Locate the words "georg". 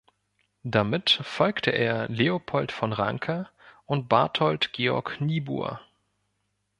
4.73-5.17